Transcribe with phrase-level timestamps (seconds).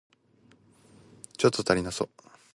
[1.37, 2.09] ちょっと足りなそう